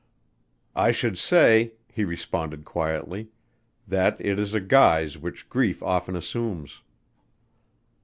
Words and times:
"I 0.75 0.89
should 0.91 1.15
say," 1.19 1.73
he 1.93 2.03
responded 2.05 2.65
quietly, 2.65 3.29
"that 3.87 4.19
it 4.19 4.39
is 4.39 4.55
a 4.55 4.59
guise 4.59 5.15
which 5.15 5.47
grief 5.47 5.83
often 5.83 6.15
assumes." 6.15 6.81